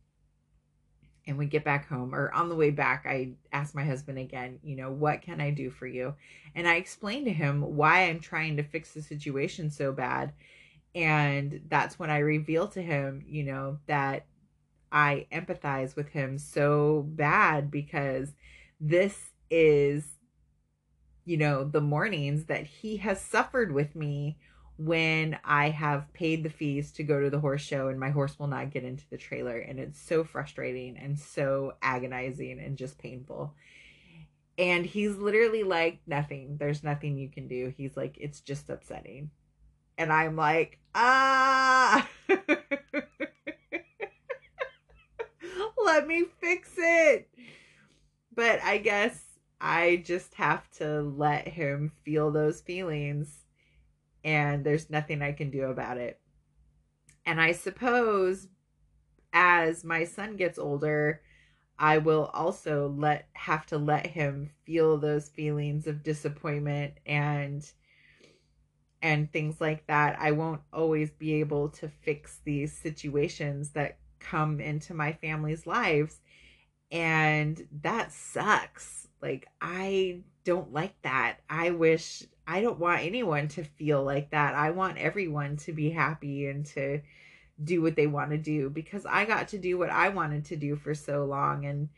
and 1.29 1.37
we 1.37 1.45
get 1.45 1.63
back 1.63 1.87
home 1.87 2.15
or 2.15 2.33
on 2.33 2.49
the 2.49 2.57
way 2.57 2.71
back 2.71 3.05
i 3.07 3.31
ask 3.53 3.75
my 3.75 3.85
husband 3.85 4.19
again 4.19 4.59
you 4.65 4.75
know 4.75 4.91
what 4.91 5.21
can 5.21 5.41
i 5.41 5.51
do 5.51 5.71
for 5.71 5.87
you 5.87 6.15
and 6.55 6.67
i 6.67 6.77
explain 6.77 7.25
to 7.25 7.33
him 7.33 7.61
why 7.61 8.09
i'm 8.09 8.19
trying 8.19 8.57
to 8.57 8.63
fix 8.63 8.95
the 8.95 9.03
situation 9.03 9.71
so 9.71 9.93
bad 9.93 10.33
and 10.99 11.61
that's 11.69 11.99
when 11.99 12.11
i 12.11 12.19
reveal 12.19 12.67
to 12.69 12.83
him 12.83 13.23
you 13.27 13.45
know 13.45 13.79
that 13.87 14.27
i 14.91 15.27
empathize 15.33 15.97
with 15.97 16.09
him 16.09 16.39
so 16.39 17.05
bad 17.09 17.71
because 17.71 18.35
this 18.81 19.31
is 19.51 20.05
you 21.25 21.37
know 21.37 21.65
the 21.65 21.81
mornings 21.81 22.47
that 22.47 22.67
he 22.67 22.97
has 22.97 23.21
suffered 23.21 23.73
with 23.73 23.95
me 23.95 24.37
when 24.79 25.37
I 25.45 25.71
have 25.71 26.13
paid 26.13 26.45
the 26.45 26.51
fees 26.51 26.93
to 26.93 27.03
go 27.03 27.21
to 27.21 27.31
the 27.31 27.41
horse 27.41 27.63
show 27.63 27.89
and 27.89 27.99
my 27.99 28.11
horse 28.11 28.39
will 28.39 28.47
not 28.47 28.71
get 28.71 28.85
into 28.85 29.03
the 29.11 29.17
trailer. 29.17 29.59
And 29.59 29.81
it's 29.81 30.01
so 30.01 30.23
frustrating 30.23 30.97
and 30.97 31.19
so 31.19 31.75
agonizing 31.83 32.61
and 32.61 32.79
just 32.79 32.97
painful. 32.97 33.55
And 34.57 34.87
he's 34.87 35.17
literally 35.17 35.65
like, 35.65 36.01
nothing. 36.07 36.59
There's 36.59 36.85
nothing 36.85 37.19
you 37.19 37.29
can 37.29 37.49
do. 37.49 37.75
He's 37.77 37.97
like, 37.97 38.17
it's 38.21 38.41
just 38.41 38.71
upsetting. 38.71 39.31
And 39.99 40.11
I'm 40.13 40.37
like, 40.37 40.79
ah, 40.95 42.09
let 45.85 46.07
me 46.07 46.25
fix 46.41 46.71
it. 46.79 47.29
But 48.35 48.63
I 48.63 48.79
guess 48.79 49.21
I 49.61 50.03
just 50.07 50.35
have 50.35 50.71
to 50.79 51.03
let 51.03 51.49
him 51.49 51.93
feel 52.05 52.31
those 52.31 52.61
feelings 52.61 53.45
and 54.25 54.65
there's 54.65 54.91
nothing 54.91 55.23
I 55.23 55.33
can 55.33 55.51
do 55.51 55.65
about 55.65 55.99
it. 55.99 56.21
And 57.27 57.41
I 57.41 57.53
suppose 57.53 58.49
as 59.33 59.85
my 59.85 60.05
son 60.05 60.37
gets 60.37 60.59
older, 60.59 61.23
I 61.79 61.99
will 61.99 62.31
also 62.35 62.89
let 62.97 63.29
have 63.35 63.67
to 63.67 63.79
let 63.79 64.07
him 64.07 64.51
feel 64.65 64.97
those 64.97 65.29
feelings 65.29 65.87
of 65.87 66.03
disappointment 66.03 66.95
and 67.07 67.71
and 69.03 69.31
things 69.33 69.61
like 69.61 69.87
that. 69.87 70.19
I 70.21 70.33
won't 70.33 70.61
always 70.73 71.11
be 71.11 71.35
able 71.35 71.69
to 71.71 71.89
fix 71.89 72.41
these 72.45 72.73
situations 72.73 73.71
that 73.71 73.99
come 74.19 74.61
into 74.61 74.95
my 74.95 75.13
family's 75.13 75.67
lives 75.67 76.21
and 76.91 77.67
that 77.83 78.13
sucks. 78.13 79.09
Like 79.21 79.49
I 79.61 80.21
don't 80.45 80.73
like 80.73 81.01
that. 81.03 81.39
I 81.49 81.71
wish 81.71 82.25
I 82.47 82.61
don't 82.61 82.79
want 82.79 83.03
anyone 83.05 83.49
to 83.49 83.65
feel 83.65 84.03
like 84.03 84.31
that. 84.31 84.55
I 84.55 84.71
want 84.71 84.99
everyone 84.99 85.57
to 85.59 85.73
be 85.73 85.91
happy 85.91 86.47
and 86.47 86.65
to 86.67 87.01
do 87.63 87.83
what 87.83 87.97
they 87.97 88.07
want 88.07 88.31
to 88.31 88.39
do 88.39 88.71
because 88.71 89.05
I 89.05 89.25
got 89.25 89.49
to 89.49 89.59
do 89.59 89.77
what 89.77 89.91
I 89.91 90.09
wanted 90.09 90.45
to 90.47 90.57
do 90.57 90.77
for 90.77 90.95
so 90.95 91.25
long 91.25 91.67
and 91.67 91.89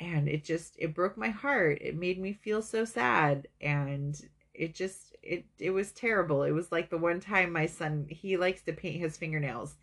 and 0.00 0.28
it 0.28 0.44
just 0.44 0.76
it 0.78 0.94
broke 0.94 1.16
my 1.16 1.30
heart. 1.30 1.78
It 1.80 1.96
made 1.96 2.20
me 2.20 2.32
feel 2.32 2.62
so 2.62 2.84
sad 2.84 3.48
and 3.60 4.20
it 4.58 4.74
just 4.74 5.16
it 5.22 5.44
it 5.58 5.70
was 5.70 5.92
terrible. 5.92 6.42
It 6.42 6.52
was 6.52 6.72
like 6.72 6.90
the 6.90 6.98
one 6.98 7.20
time 7.20 7.52
my 7.52 7.66
son 7.66 8.06
he 8.10 8.36
likes 8.36 8.62
to 8.62 8.72
paint 8.72 9.00
his 9.00 9.16
fingernails 9.16 9.76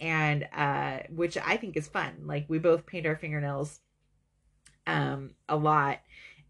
and 0.00 0.46
uh 0.54 1.00
which 1.10 1.38
I 1.38 1.56
think 1.56 1.76
is 1.76 1.88
fun. 1.88 2.14
Like 2.26 2.46
we 2.48 2.58
both 2.58 2.86
paint 2.86 3.06
our 3.06 3.16
fingernails 3.16 3.80
um 4.86 5.30
a 5.48 5.56
lot 5.56 6.00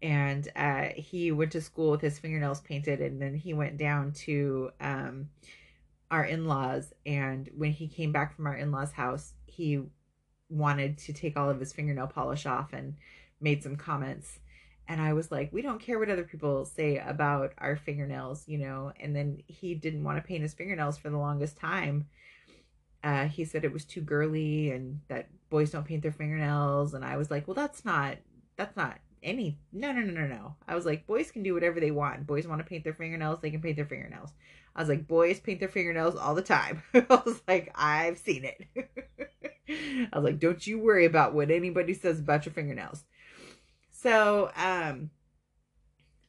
and 0.01 0.47
uh, 0.55 0.89
he 0.95 1.31
went 1.31 1.51
to 1.51 1.61
school 1.61 1.91
with 1.91 2.01
his 2.01 2.19
fingernails 2.19 2.61
painted 2.61 3.01
and 3.01 3.21
then 3.21 3.35
he 3.35 3.53
went 3.53 3.77
down 3.77 4.11
to 4.13 4.71
um, 4.79 5.29
our 6.09 6.23
in-laws 6.23 6.93
and 7.05 7.49
when 7.55 7.71
he 7.71 7.87
came 7.87 8.11
back 8.11 8.35
from 8.35 8.47
our 8.47 8.55
in-laws 8.55 8.93
house 8.93 9.33
he 9.45 9.81
wanted 10.49 10.97
to 10.97 11.13
take 11.13 11.37
all 11.37 11.49
of 11.49 11.59
his 11.59 11.73
fingernail 11.73 12.07
polish 12.07 12.45
off 12.45 12.73
and 12.73 12.95
made 13.41 13.61
some 13.61 13.75
comments 13.75 14.39
and 14.89 14.99
i 14.99 15.13
was 15.13 15.31
like 15.31 15.53
we 15.53 15.61
don't 15.61 15.79
care 15.79 15.97
what 15.99 16.09
other 16.09 16.23
people 16.23 16.65
say 16.65 16.97
about 16.97 17.53
our 17.59 17.77
fingernails 17.77 18.43
you 18.47 18.57
know? 18.57 18.91
And 18.99 19.15
then 19.15 19.41
he 19.47 19.75
didn't 19.75 20.03
want 20.03 20.17
to 20.17 20.27
paint 20.27 20.41
his 20.41 20.53
fingernails 20.53 20.97
for 20.97 21.09
the 21.09 21.17
longest 21.17 21.57
time. 21.57 22.07
Uh, 23.03 23.25
he 23.25 23.45
said 23.45 23.63
it 23.63 23.71
was 23.71 23.85
too 23.85 24.01
girly 24.01 24.71
and 24.71 24.99
that 25.07 25.29
boys 25.49 25.71
don't 25.71 25.85
paint 25.85 26.01
their 26.01 26.11
fingernails. 26.11 26.93
And 26.93 27.05
i 27.05 27.15
was 27.15 27.31
like 27.31 27.47
well 27.47 27.55
that's 27.55 27.85
not 27.85 28.17
that's 28.57 28.75
not 28.75 28.97
any 29.21 29.57
no 29.71 29.91
no 29.91 30.01
no 30.01 30.11
no 30.11 30.27
no. 30.27 30.55
I 30.67 30.75
was 30.75 30.85
like 30.85 31.07
boys 31.07 31.31
can 31.31 31.43
do 31.43 31.53
whatever 31.53 31.79
they 31.79 31.91
want. 31.91 32.27
Boys 32.27 32.47
want 32.47 32.59
to 32.59 32.67
paint 32.67 32.83
their 32.83 32.93
fingernails 32.93 33.39
they 33.39 33.51
can 33.51 33.61
paint 33.61 33.75
their 33.75 33.85
fingernails. 33.85 34.31
I 34.75 34.81
was 34.81 34.89
like 34.89 35.07
boys 35.07 35.39
paint 35.39 35.59
their 35.59 35.69
fingernails 35.69 36.15
all 36.15 36.35
the 36.35 36.41
time. 36.41 36.81
I 36.93 37.21
was 37.25 37.41
like 37.47 37.71
i've 37.75 38.17
seen 38.17 38.45
it. 38.45 38.65
I 40.11 40.17
was 40.17 40.23
like 40.23 40.39
don't 40.39 40.65
you 40.65 40.79
worry 40.79 41.05
about 41.05 41.35
what 41.35 41.51
anybody 41.51 41.93
says 41.93 42.19
about 42.19 42.45
your 42.45 42.53
fingernails 42.53 43.03
so 44.01 44.51
um 44.55 45.09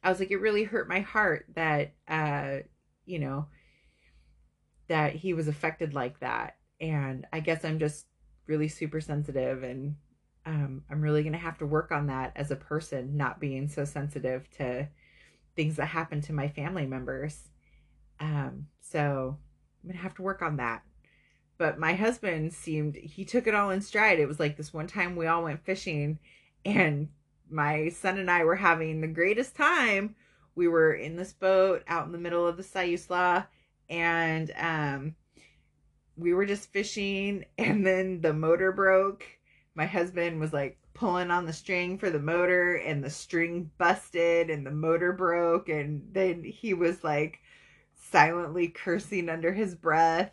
i 0.03 0.09
was 0.09 0.19
like 0.19 0.31
it 0.31 0.37
really 0.37 0.63
hurt 0.63 0.89
my 0.89 0.99
heart 0.99 1.45
that 1.55 1.93
uh 2.07 2.57
you 3.05 3.19
know 3.19 3.45
that 4.87 5.13
he 5.13 5.33
was 5.33 5.47
affected 5.47 5.93
like 5.93 6.19
that 6.19 6.57
and 6.79 7.25
i 7.31 7.39
guess 7.39 7.63
i'm 7.63 7.79
just 7.79 8.07
really 8.47 8.67
super 8.67 8.99
sensitive 8.99 9.63
and 9.63 9.95
um, 10.45 10.83
I'm 10.89 11.01
really 11.01 11.21
going 11.21 11.33
to 11.33 11.39
have 11.39 11.57
to 11.59 11.65
work 11.65 11.91
on 11.91 12.07
that 12.07 12.33
as 12.35 12.51
a 12.51 12.55
person, 12.55 13.15
not 13.15 13.39
being 13.39 13.67
so 13.67 13.85
sensitive 13.85 14.49
to 14.57 14.87
things 15.55 15.75
that 15.75 15.87
happen 15.87 16.21
to 16.21 16.33
my 16.33 16.47
family 16.47 16.85
members. 16.85 17.49
Um, 18.19 18.67
so 18.79 19.37
I'm 19.83 19.89
going 19.89 19.97
to 19.97 20.03
have 20.03 20.15
to 20.15 20.23
work 20.23 20.41
on 20.41 20.57
that. 20.57 20.83
But 21.57 21.77
my 21.77 21.93
husband 21.93 22.53
seemed, 22.53 22.95
he 22.95 23.23
took 23.23 23.45
it 23.45 23.53
all 23.53 23.69
in 23.69 23.81
stride. 23.81 24.19
It 24.19 24.27
was 24.27 24.39
like 24.39 24.57
this 24.57 24.73
one 24.73 24.87
time 24.87 25.15
we 25.15 25.27
all 25.27 25.43
went 25.43 25.63
fishing 25.63 26.17
and 26.65 27.09
my 27.51 27.89
son 27.89 28.17
and 28.17 28.29
I 28.29 28.43
were 28.43 28.55
having 28.55 29.01
the 29.01 29.07
greatest 29.07 29.55
time. 29.55 30.15
We 30.55 30.67
were 30.67 30.93
in 30.93 31.15
this 31.15 31.33
boat 31.33 31.83
out 31.87 32.05
in 32.05 32.11
the 32.11 32.17
middle 32.17 32.47
of 32.47 32.57
the 32.57 32.63
Siuslaw 32.63 33.45
and 33.89 34.51
um, 34.57 35.15
we 36.15 36.33
were 36.33 36.45
just 36.45 36.71
fishing 36.71 37.45
and 37.57 37.85
then 37.85 38.21
the 38.21 38.33
motor 38.33 38.71
broke 38.71 39.25
my 39.73 39.85
husband 39.85 40.39
was 40.39 40.51
like 40.51 40.77
pulling 40.93 41.31
on 41.31 41.45
the 41.45 41.53
string 41.53 41.97
for 41.97 42.09
the 42.09 42.19
motor 42.19 42.75
and 42.75 43.01
the 43.01 43.09
string 43.09 43.71
busted 43.77 44.49
and 44.49 44.65
the 44.65 44.71
motor 44.71 45.13
broke 45.13 45.69
and 45.69 46.03
then 46.11 46.43
he 46.43 46.73
was 46.73 47.03
like 47.03 47.39
silently 47.95 48.67
cursing 48.67 49.29
under 49.29 49.53
his 49.53 49.73
breath 49.75 50.31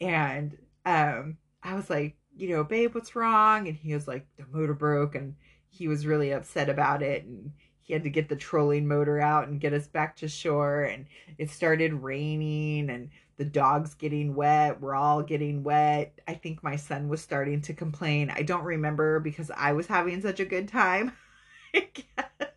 and 0.00 0.56
um 0.84 1.36
I 1.66 1.74
was 1.74 1.90
like, 1.90 2.16
you 2.36 2.50
know, 2.50 2.62
babe, 2.62 2.94
what's 2.94 3.16
wrong? 3.16 3.66
And 3.66 3.76
he 3.76 3.92
was 3.92 4.06
like, 4.06 4.24
the 4.36 4.44
motor 4.52 4.74
broke 4.74 5.16
and 5.16 5.34
he 5.76 5.88
was 5.88 6.06
really 6.06 6.32
upset 6.32 6.68
about 6.68 7.02
it 7.02 7.24
and 7.24 7.52
he 7.82 7.92
had 7.92 8.02
to 8.02 8.10
get 8.10 8.28
the 8.28 8.36
trolling 8.36 8.86
motor 8.86 9.20
out 9.20 9.46
and 9.46 9.60
get 9.60 9.72
us 9.72 9.86
back 9.86 10.16
to 10.16 10.26
shore 10.28 10.82
and 10.82 11.06
it 11.38 11.50
started 11.50 11.92
raining 11.92 12.90
and 12.90 13.10
the 13.36 13.44
dog's 13.44 13.94
getting 13.94 14.34
wet 14.34 14.80
we're 14.80 14.94
all 14.94 15.22
getting 15.22 15.62
wet. 15.62 16.18
I 16.26 16.34
think 16.34 16.62
my 16.62 16.76
son 16.76 17.08
was 17.08 17.20
starting 17.20 17.60
to 17.62 17.74
complain. 17.74 18.32
I 18.34 18.42
don't 18.42 18.64
remember 18.64 19.20
because 19.20 19.50
i 19.56 19.72
was 19.72 19.86
having 19.86 20.20
such 20.22 20.40
a 20.40 20.44
good 20.44 20.68
time 20.68 21.12
i 21.74 21.88
guess. 21.92 22.50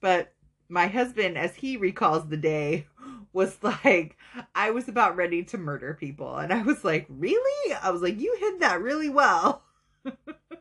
But 0.00 0.32
my 0.68 0.86
husband 0.86 1.36
as 1.36 1.54
he 1.54 1.76
recalls 1.76 2.28
the 2.28 2.36
day 2.36 2.86
was 3.32 3.58
like 3.62 4.16
i 4.54 4.70
was 4.70 4.88
about 4.88 5.16
ready 5.16 5.42
to 5.44 5.58
murder 5.58 5.94
people 5.94 6.36
and 6.36 6.52
i 6.52 6.62
was 6.62 6.84
like 6.84 7.06
really? 7.08 7.74
I 7.82 7.90
was 7.90 8.02
like 8.02 8.18
you 8.18 8.36
hid 8.40 8.60
that 8.60 8.80
really 8.80 9.10
well 9.10 9.62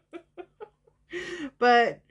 but 1.59 2.01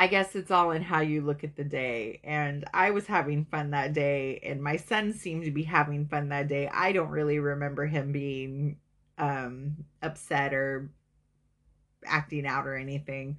I 0.00 0.06
guess 0.06 0.34
it's 0.34 0.50
all 0.50 0.70
in 0.70 0.80
how 0.80 1.00
you 1.00 1.20
look 1.20 1.44
at 1.44 1.56
the 1.56 1.64
day. 1.64 2.20
And 2.24 2.64
I 2.72 2.90
was 2.90 3.06
having 3.06 3.44
fun 3.44 3.72
that 3.72 3.92
day, 3.92 4.40
and 4.42 4.62
my 4.62 4.76
son 4.76 5.12
seemed 5.12 5.44
to 5.44 5.50
be 5.50 5.62
having 5.62 6.06
fun 6.06 6.30
that 6.30 6.48
day. 6.48 6.68
I 6.72 6.92
don't 6.92 7.10
really 7.10 7.38
remember 7.38 7.86
him 7.86 8.10
being 8.10 8.78
um, 9.18 9.76
upset 10.02 10.54
or 10.54 10.90
acting 12.06 12.46
out 12.46 12.66
or 12.66 12.76
anything. 12.76 13.38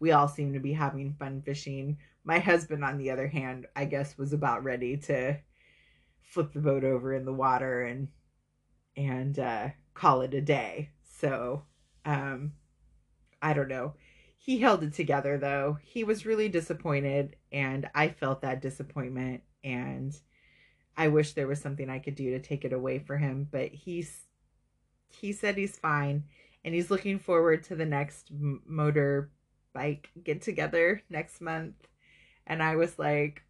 We 0.00 0.12
all 0.12 0.28
seemed 0.28 0.52
to 0.52 0.60
be 0.60 0.74
having 0.74 1.14
fun 1.18 1.40
fishing. 1.40 1.96
My 2.24 2.38
husband, 2.38 2.84
on 2.84 2.98
the 2.98 3.10
other 3.10 3.28
hand, 3.28 3.66
I 3.74 3.86
guess 3.86 4.18
was 4.18 4.34
about 4.34 4.64
ready 4.64 4.98
to 4.98 5.38
flip 6.20 6.52
the 6.52 6.60
boat 6.60 6.84
over 6.84 7.14
in 7.14 7.24
the 7.24 7.32
water 7.32 7.82
and 7.82 8.08
and 8.96 9.38
uh, 9.38 9.68
call 9.94 10.20
it 10.20 10.34
a 10.34 10.40
day. 10.42 10.90
So 11.04 11.62
um, 12.04 12.52
I 13.42 13.52
don't 13.52 13.68
know 13.68 13.94
he 14.44 14.58
held 14.58 14.82
it 14.82 14.92
together 14.92 15.38
though. 15.38 15.78
He 15.84 16.02
was 16.02 16.26
really 16.26 16.48
disappointed 16.48 17.36
and 17.52 17.88
I 17.94 18.08
felt 18.08 18.42
that 18.42 18.60
disappointment 18.60 19.42
and 19.62 20.18
I 20.96 21.08
wish 21.08 21.32
there 21.32 21.46
was 21.46 21.60
something 21.60 21.88
I 21.88 22.00
could 22.00 22.16
do 22.16 22.32
to 22.32 22.40
take 22.40 22.64
it 22.64 22.72
away 22.72 22.98
for 22.98 23.16
him, 23.16 23.46
but 23.50 23.68
he's 23.68 24.26
he 25.10 25.32
said 25.32 25.56
he's 25.56 25.78
fine 25.78 26.24
and 26.64 26.74
he's 26.74 26.90
looking 26.90 27.20
forward 27.20 27.62
to 27.64 27.76
the 27.76 27.86
next 27.86 28.32
motor 28.32 29.30
bike 29.72 30.10
get 30.24 30.42
together 30.42 31.02
next 31.08 31.40
month. 31.40 31.76
And 32.44 32.60
I 32.64 32.74
was 32.74 32.98
like, 32.98 33.42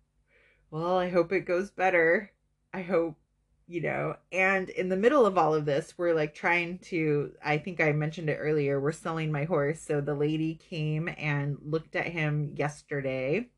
well, 0.71 0.99
I 0.99 1.09
hope 1.09 1.33
it 1.33 1.47
goes 1.47 1.71
better. 1.71 2.33
I 2.75 2.83
hope 2.83 3.17
you 3.66 3.81
know 3.81 4.14
and 4.33 4.69
in 4.71 4.88
the 4.88 4.97
middle 4.97 5.25
of 5.25 5.38
all 5.38 5.54
of 5.54 5.64
this 5.64 5.95
we're 5.97 6.14
like 6.14 6.35
trying 6.35 6.78
to 6.78 7.33
i 7.45 7.57
think 7.57 7.81
i 7.81 7.92
mentioned 7.92 8.28
it 8.28 8.38
earlier 8.40 8.81
we're 8.81 8.92
selling 8.92 9.31
my 9.31 9.45
horse. 9.45 9.81
So 9.81 10.00
the 10.00 10.14
lady 10.14 10.54
came 10.54 11.09
and 11.16 11.59
looked 11.64 11.97
at 11.97 12.07
him 12.07 12.52
yesterday 12.57 13.49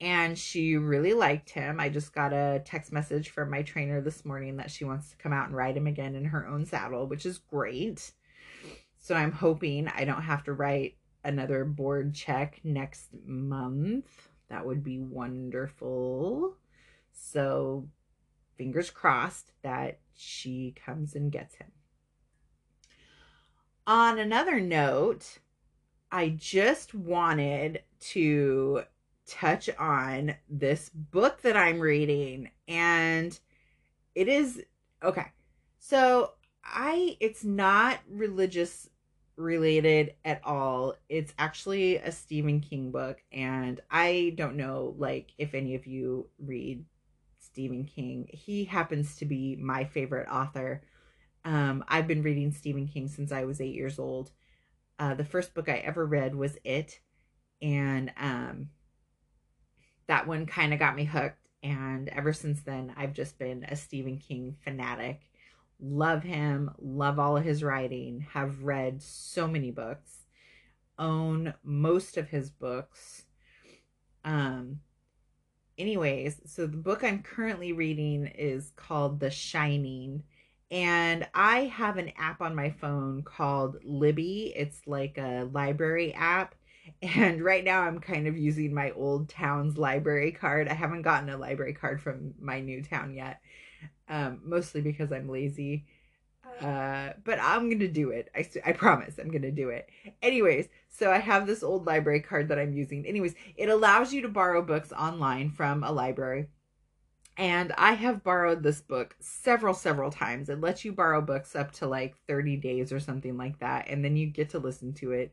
and 0.00 0.38
she 0.38 0.76
really 0.76 1.12
liked 1.12 1.50
him. 1.50 1.80
I 1.80 1.88
just 1.88 2.14
got 2.14 2.32
a 2.32 2.62
text 2.64 2.92
message 2.92 3.30
from 3.30 3.50
my 3.50 3.62
trainer 3.62 4.00
this 4.00 4.24
morning 4.24 4.56
that 4.58 4.70
she 4.70 4.84
wants 4.84 5.10
to 5.10 5.16
come 5.16 5.32
out 5.32 5.48
and 5.48 5.56
ride 5.56 5.76
him 5.76 5.86
again 5.86 6.14
in 6.14 6.26
her 6.26 6.46
own 6.46 6.66
saddle 6.66 7.06
which 7.06 7.26
is 7.26 7.38
great. 7.38 8.12
So 8.98 9.14
i'm 9.14 9.32
hoping 9.32 9.88
i 9.88 10.04
don't 10.04 10.22
have 10.22 10.44
to 10.44 10.52
write 10.52 10.96
another 11.24 11.64
board 11.64 12.14
check 12.14 12.60
next 12.64 13.08
month. 13.24 14.28
That 14.48 14.64
would 14.64 14.82
be 14.82 14.98
wonderful. 14.98 16.56
So, 17.12 17.88
fingers 18.58 18.90
crossed 18.90 19.52
that 19.62 20.00
she 20.14 20.74
comes 20.84 21.14
and 21.14 21.32
gets 21.32 21.54
him. 21.54 21.68
On 23.86 24.18
another 24.18 24.60
note, 24.60 25.38
I 26.12 26.30
just 26.30 26.94
wanted 26.94 27.82
to 28.00 28.82
touch 29.26 29.70
on 29.78 30.34
this 30.48 30.90
book 30.90 31.40
that 31.42 31.56
I'm 31.56 31.80
reading 31.80 32.50
and 32.66 33.38
it 34.14 34.28
is 34.28 34.62
okay. 35.02 35.26
So, 35.78 36.32
I 36.64 37.16
it's 37.20 37.44
not 37.44 38.00
religious 38.10 38.90
related 39.36 40.14
at 40.24 40.40
all. 40.44 40.94
It's 41.08 41.32
actually 41.38 41.96
a 41.96 42.12
Stephen 42.12 42.60
King 42.60 42.90
book 42.90 43.22
and 43.32 43.80
I 43.90 44.34
don't 44.36 44.56
know 44.56 44.94
like 44.98 45.32
if 45.38 45.54
any 45.54 45.74
of 45.74 45.86
you 45.86 46.28
read 46.38 46.84
Stephen 47.58 47.84
King. 47.84 48.28
He 48.30 48.66
happens 48.66 49.16
to 49.16 49.24
be 49.24 49.56
my 49.56 49.82
favorite 49.82 50.28
author. 50.28 50.80
Um, 51.44 51.84
I've 51.88 52.06
been 52.06 52.22
reading 52.22 52.52
Stephen 52.52 52.86
King 52.86 53.08
since 53.08 53.32
I 53.32 53.46
was 53.46 53.60
eight 53.60 53.74
years 53.74 53.98
old. 53.98 54.30
Uh, 55.00 55.14
the 55.14 55.24
first 55.24 55.54
book 55.54 55.68
I 55.68 55.78
ever 55.78 56.06
read 56.06 56.36
was 56.36 56.56
It, 56.62 57.00
and 57.60 58.12
um, 58.16 58.68
that 60.06 60.28
one 60.28 60.46
kind 60.46 60.72
of 60.72 60.78
got 60.78 60.94
me 60.94 61.04
hooked. 61.04 61.48
And 61.64 62.08
ever 62.10 62.32
since 62.32 62.62
then, 62.62 62.94
I've 62.96 63.12
just 63.12 63.40
been 63.40 63.64
a 63.64 63.74
Stephen 63.74 64.18
King 64.18 64.54
fanatic. 64.62 65.22
Love 65.80 66.22
him, 66.22 66.70
love 66.78 67.18
all 67.18 67.36
of 67.36 67.44
his 67.44 67.64
writing, 67.64 68.24
have 68.34 68.62
read 68.62 69.02
so 69.02 69.48
many 69.48 69.72
books, 69.72 70.26
own 70.96 71.54
most 71.64 72.16
of 72.18 72.28
his 72.28 72.50
books. 72.50 73.24
Um, 74.24 74.78
anyways, 75.78 76.40
so 76.46 76.66
the 76.66 76.76
book 76.76 77.04
I'm 77.04 77.22
currently 77.22 77.72
reading 77.72 78.26
is 78.26 78.72
called 78.76 79.20
The 79.20 79.30
Shining. 79.30 80.22
And 80.70 81.26
I 81.34 81.60
have 81.60 81.96
an 81.96 82.12
app 82.18 82.42
on 82.42 82.54
my 82.54 82.70
phone 82.70 83.22
called 83.22 83.78
Libby. 83.84 84.52
It's 84.54 84.80
like 84.86 85.16
a 85.18 85.48
library 85.52 86.14
app. 86.14 86.54
And 87.02 87.44
right 87.44 87.64
now 87.64 87.82
I'm 87.82 88.00
kind 88.00 88.26
of 88.26 88.38
using 88.38 88.72
my 88.72 88.92
old 88.92 89.28
town's 89.28 89.76
library 89.76 90.32
card. 90.32 90.68
I 90.68 90.72
haven't 90.72 91.02
gotten 91.02 91.28
a 91.28 91.36
library 91.36 91.74
card 91.74 92.00
from 92.00 92.32
my 92.40 92.60
new 92.60 92.82
town 92.82 93.12
yet, 93.14 93.42
um, 94.08 94.40
mostly 94.42 94.80
because 94.80 95.12
I'm 95.12 95.28
lazy. 95.28 95.84
Uh, 96.60 97.12
but 97.24 97.38
I'm 97.40 97.70
gonna 97.70 97.88
do 97.88 98.10
it. 98.10 98.30
I, 98.34 98.48
I 98.66 98.72
promise 98.72 99.18
I'm 99.18 99.30
gonna 99.30 99.50
do 99.50 99.68
it. 99.68 99.88
Anyways, 100.22 100.68
so 100.88 101.10
I 101.10 101.18
have 101.18 101.46
this 101.46 101.62
old 101.62 101.86
library 101.86 102.20
card 102.20 102.48
that 102.48 102.58
I'm 102.58 102.72
using. 102.72 103.06
Anyways, 103.06 103.34
it 103.56 103.68
allows 103.68 104.12
you 104.12 104.22
to 104.22 104.28
borrow 104.28 104.62
books 104.62 104.92
online 104.92 105.50
from 105.50 105.84
a 105.84 105.92
library. 105.92 106.48
And 107.36 107.72
I 107.78 107.92
have 107.92 108.24
borrowed 108.24 108.64
this 108.64 108.80
book 108.80 109.14
several, 109.20 109.72
several 109.72 110.10
times. 110.10 110.48
It 110.48 110.60
lets 110.60 110.84
you 110.84 110.92
borrow 110.92 111.20
books 111.20 111.54
up 111.54 111.70
to 111.74 111.86
like 111.86 112.16
30 112.26 112.56
days 112.56 112.92
or 112.92 112.98
something 112.98 113.36
like 113.36 113.60
that. 113.60 113.86
And 113.88 114.04
then 114.04 114.16
you 114.16 114.26
get 114.26 114.50
to 114.50 114.58
listen 114.58 114.92
to 114.94 115.12
it. 115.12 115.32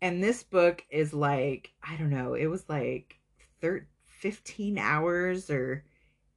And 0.00 0.24
this 0.24 0.42
book 0.42 0.82
is 0.88 1.12
like, 1.12 1.72
I 1.82 1.96
don't 1.96 2.08
know, 2.08 2.32
it 2.32 2.46
was 2.46 2.64
like 2.70 3.16
13, 3.60 3.86
15 4.06 4.78
hours 4.78 5.50
or 5.50 5.84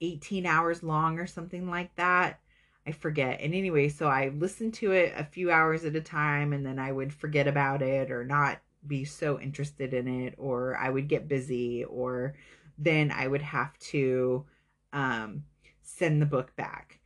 18 0.02 0.46
hours 0.46 0.84
long 0.84 1.18
or 1.18 1.28
something 1.28 1.70
like 1.70 1.96
that 1.96 2.40
I 2.86 2.92
forget. 2.92 3.40
And 3.40 3.54
anyway, 3.54 3.90
so 3.90 4.08
I 4.08 4.30
listened 4.30 4.74
to 4.76 4.92
it 4.92 5.14
a 5.16 5.24
few 5.24 5.52
hours 5.52 5.86
at 5.86 5.96
a 5.96 6.02
time 6.02 6.52
and 6.52 6.66
then 6.66 6.80
I 6.80 6.92
would 6.92 7.14
forget 7.14 7.48
about 7.48 7.82
it 7.82 8.12
or 8.12 8.26
not 8.26 8.60
be 8.86 9.06
so 9.06 9.40
interested 9.40 9.94
in 9.94 10.08
it 10.08 10.36
or 10.38 10.78
I 10.78 10.90
would 10.90 11.08
get 11.08 11.30
busy 11.30 11.86
or 11.86 12.36
then 12.78 13.12
I 13.12 13.28
would 13.28 13.42
have 13.42 13.78
to 13.80 14.46
um, 14.92 15.44
send 15.82 16.22
the 16.22 16.26
book 16.26 16.56
back. 16.56 17.00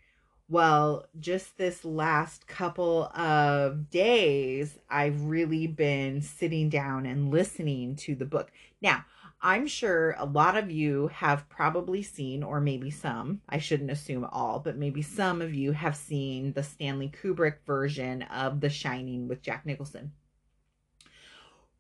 Well, 0.50 1.06
just 1.20 1.58
this 1.58 1.84
last 1.84 2.48
couple 2.48 3.04
of 3.14 3.90
days, 3.90 4.80
I've 4.90 5.22
really 5.24 5.68
been 5.68 6.22
sitting 6.22 6.70
down 6.70 7.06
and 7.06 7.30
listening 7.30 7.98
to 7.98 8.16
the 8.16 8.26
book. 8.26 8.52
Now, 8.82 9.06
I'm 9.42 9.68
sure 9.68 10.16
a 10.18 10.26
lot 10.26 10.58
of 10.58 10.72
you 10.72 11.08
have 11.10 11.48
probably 11.48 12.02
seen, 12.02 12.42
or 12.42 12.60
maybe 12.60 12.90
some, 12.90 13.42
I 13.48 13.60
shouldn't 13.60 13.92
assume 13.92 14.26
all, 14.26 14.60
but 14.60 14.78
maybe 14.78 15.02
some 15.02 15.42
of 15.42 15.54
you 15.54 15.74
have 15.74 15.96
seen 15.96 16.54
the 16.54 16.64
Stanley 16.64 17.12
Kubrick 17.22 17.58
version 17.66 18.24
of 18.24 18.62
The 18.62 18.70
Shining 18.70 19.28
with 19.28 19.44
Jack 19.44 19.66
Nicholson, 19.66 20.14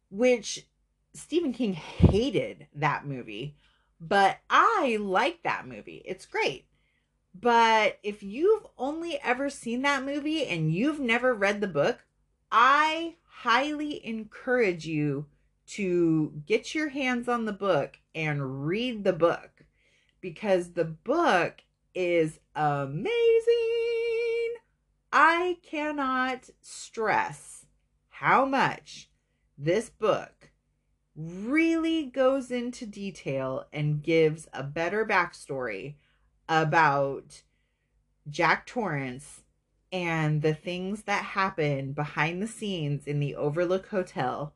which 0.09 0.67
Stephen 1.13 1.51
King 1.51 1.73
hated 1.73 2.67
that 2.75 3.07
movie, 3.07 3.55
but 3.99 4.37
I 4.49 4.97
like 5.01 5.41
that 5.43 5.67
movie. 5.67 6.03
It's 6.05 6.27
great. 6.27 6.67
But 7.39 7.99
if 8.03 8.21
you've 8.21 8.65
only 8.77 9.19
ever 9.23 9.49
seen 9.49 9.81
that 9.81 10.03
movie 10.03 10.45
and 10.45 10.71
you've 10.71 10.99
never 10.99 11.33
read 11.33 11.61
the 11.61 11.67
book, 11.67 11.99
I 12.51 13.15
highly 13.23 14.05
encourage 14.05 14.85
you 14.85 15.25
to 15.67 16.41
get 16.45 16.73
your 16.73 16.89
hands 16.89 17.27
on 17.27 17.45
the 17.45 17.53
book 17.53 17.99
and 18.15 18.65
read 18.65 19.03
the 19.03 19.13
book 19.13 19.63
because 20.21 20.73
the 20.73 20.85
book 20.85 21.61
is 21.93 22.39
amazing. 22.55 23.15
I 25.11 25.57
cannot 25.63 26.49
stress 26.61 27.65
how 28.09 28.45
much 28.45 29.09
this 29.57 29.89
book 29.89 30.51
really 31.15 32.05
goes 32.05 32.51
into 32.51 32.85
detail 32.85 33.65
and 33.73 34.03
gives 34.03 34.47
a 34.53 34.63
better 34.63 35.05
backstory 35.05 35.95
about 36.47 37.41
Jack 38.29 38.65
Torrance 38.65 39.41
and 39.91 40.41
the 40.41 40.53
things 40.53 41.03
that 41.03 41.23
happen 41.23 41.93
behind 41.93 42.41
the 42.41 42.47
scenes 42.47 43.07
in 43.07 43.19
the 43.19 43.35
Overlook 43.35 43.87
Hotel 43.87 44.53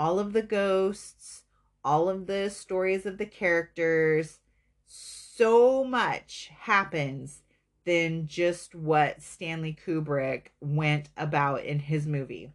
all 0.00 0.18
of 0.18 0.32
the 0.32 0.40
ghosts, 0.40 1.44
all 1.84 2.08
of 2.08 2.26
the 2.26 2.48
stories 2.48 3.04
of 3.04 3.18
the 3.18 3.26
characters. 3.26 4.38
So 4.86 5.84
much 5.84 6.50
happens 6.60 7.42
than 7.84 8.26
just 8.26 8.74
what 8.74 9.20
Stanley 9.20 9.76
Kubrick 9.86 10.52
went 10.58 11.10
about 11.18 11.64
in 11.64 11.80
his 11.80 12.06
movie. 12.06 12.50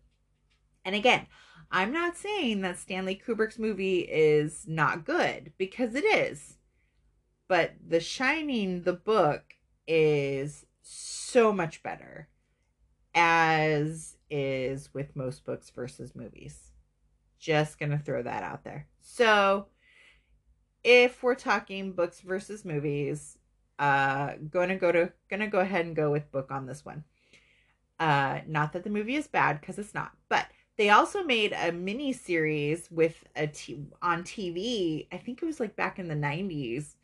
And 0.83 0.95
again, 0.95 1.27
I'm 1.69 1.93
not 1.93 2.17
saying 2.17 2.61
that 2.61 2.79
Stanley 2.79 3.21
Kubrick's 3.23 3.59
movie 3.59 3.99
is 3.99 4.65
not 4.67 5.05
good 5.05 5.53
because 5.59 5.93
it 5.93 6.03
is. 6.03 6.57
But 7.47 7.73
The 7.87 7.99
Shining, 7.99 8.81
the 8.81 8.93
book, 8.93 9.53
is 9.85 10.65
so 10.81 11.53
much 11.53 11.83
better, 11.83 12.27
as 13.13 14.17
is 14.31 14.91
with 14.95 15.15
most 15.15 15.45
books 15.45 15.69
versus 15.69 16.15
movies. 16.15 16.64
Just 17.39 17.79
gonna 17.79 17.99
throw 17.99 18.23
that 18.23 18.43
out 18.43 18.63
there. 18.63 18.87
So, 19.01 19.67
if 20.83 21.23
we're 21.23 21.35
talking 21.35 21.93
books 21.93 22.21
versus 22.21 22.63
movies, 22.63 23.37
uh, 23.79 24.33
gonna 24.49 24.77
go 24.77 24.91
to 24.91 25.11
gonna 25.29 25.47
go 25.47 25.59
ahead 25.59 25.85
and 25.85 25.95
go 25.95 26.11
with 26.11 26.31
book 26.31 26.51
on 26.51 26.65
this 26.65 26.85
one. 26.85 27.03
Uh, 27.99 28.41
not 28.47 28.73
that 28.73 28.83
the 28.83 28.89
movie 28.89 29.15
is 29.15 29.27
bad 29.27 29.59
because 29.59 29.79
it's 29.79 29.93
not, 29.93 30.11
but 30.29 30.47
they 30.77 30.89
also 30.89 31.23
made 31.23 31.53
a 31.53 31.71
mini 31.71 32.11
series 32.11 32.89
with 32.91 33.23
a 33.35 33.47
t- 33.47 33.85
on 34.01 34.23
TV. 34.23 35.07
I 35.11 35.17
think 35.17 35.41
it 35.41 35.45
was 35.45 35.59
like 35.59 35.75
back 35.75 35.99
in 35.99 36.07
the 36.07 36.15
nineties, 36.15 36.97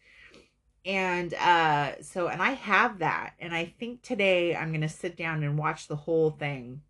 and 0.86 1.34
uh, 1.34 2.02
so 2.02 2.28
and 2.28 2.42
I 2.42 2.52
have 2.52 3.00
that, 3.00 3.34
and 3.40 3.54
I 3.54 3.74
think 3.80 4.02
today 4.02 4.56
I'm 4.56 4.72
gonna 4.72 4.90
sit 4.90 5.18
down 5.18 5.44
and 5.44 5.58
watch 5.58 5.88
the 5.88 5.96
whole 5.96 6.32
thing 6.32 6.82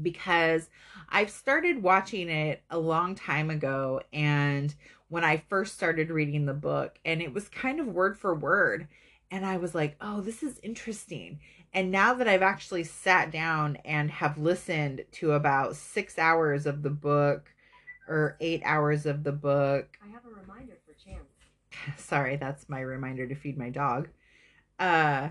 because 0.00 0.68
I've 1.08 1.30
started 1.30 1.82
watching 1.82 2.28
it 2.28 2.62
a 2.70 2.78
long 2.78 3.14
time 3.14 3.50
ago 3.50 4.00
and 4.12 4.74
when 5.08 5.24
I 5.24 5.38
first 5.48 5.74
started 5.74 6.10
reading 6.10 6.46
the 6.46 6.54
book 6.54 6.98
and 7.04 7.20
it 7.20 7.34
was 7.34 7.48
kind 7.48 7.80
of 7.80 7.88
word 7.88 8.18
for 8.18 8.34
word 8.34 8.88
and 9.30 9.46
I 9.46 9.58
was 9.58 9.74
like, 9.74 9.96
"Oh, 10.00 10.20
this 10.20 10.42
is 10.42 10.58
interesting." 10.62 11.40
And 11.72 11.90
now 11.90 12.14
that 12.14 12.26
I've 12.28 12.42
actually 12.42 12.84
sat 12.84 13.30
down 13.30 13.76
and 13.84 14.10
have 14.10 14.38
listened 14.38 15.04
to 15.12 15.32
about 15.32 15.76
6 15.76 16.18
hours 16.18 16.66
of 16.66 16.82
the 16.82 16.90
book 16.90 17.54
or 18.08 18.36
8 18.40 18.62
hours 18.64 19.06
of 19.06 19.22
the 19.22 19.32
book. 19.32 19.96
I 20.04 20.10
have 20.10 20.24
a 20.24 20.40
reminder 20.40 20.78
for 20.84 20.94
Chance. 20.94 21.28
Sorry, 21.96 22.36
that's 22.36 22.68
my 22.68 22.80
reminder 22.80 23.26
to 23.28 23.34
feed 23.34 23.56
my 23.56 23.70
dog. 23.70 24.08
Uh 24.78 25.30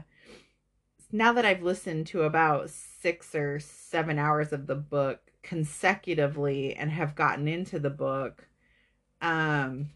now 1.11 1.33
that 1.33 1.45
I've 1.45 1.63
listened 1.63 2.07
to 2.07 2.23
about 2.23 2.69
six 3.01 3.33
or 3.35 3.59
seven 3.59 4.19
hours 4.19 4.53
of 4.53 4.67
the 4.67 4.75
book 4.75 5.19
consecutively 5.43 6.75
and 6.75 6.91
have 6.91 7.15
gotten 7.15 7.47
into 7.47 7.79
the 7.79 7.89
book, 7.89 8.47
um, 9.21 9.89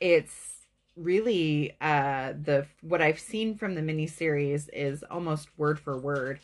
it's 0.00 0.52
really 0.96 1.76
uh 1.82 2.32
the 2.42 2.66
what 2.80 3.02
I've 3.02 3.20
seen 3.20 3.54
from 3.54 3.74
the 3.74 3.82
miniseries 3.82 4.68
is 4.72 5.04
almost 5.10 5.48
word 5.58 5.78
for 5.78 5.98
word. 5.98 6.40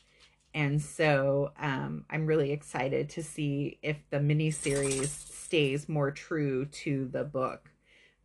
And 0.54 0.82
so 0.82 1.52
um, 1.58 2.04
I'm 2.10 2.26
really 2.26 2.52
excited 2.52 3.08
to 3.10 3.22
see 3.22 3.78
if 3.82 3.96
the 4.10 4.18
miniseries 4.18 5.08
stays 5.08 5.88
more 5.88 6.10
true 6.10 6.66
to 6.66 7.08
the 7.08 7.24
book 7.24 7.70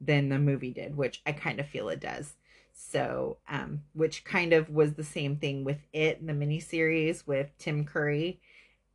than 0.02 0.28
the 0.28 0.38
movie 0.38 0.74
did, 0.74 0.98
which 0.98 1.22
I 1.26 1.32
kind 1.32 1.60
of 1.62 1.68
feel 1.68 1.88
it 1.90 2.02
does. 2.02 2.36
So, 2.90 3.38
um, 3.50 3.82
which 3.94 4.24
kind 4.24 4.54
of 4.54 4.70
was 4.70 4.94
the 4.94 5.04
same 5.04 5.36
thing 5.36 5.66
with 5.66 5.80
it, 5.92 6.26
the 6.26 6.32
miniseries 6.32 7.28
with 7.28 7.52
Tim 7.58 7.84
Curry, 7.84 8.40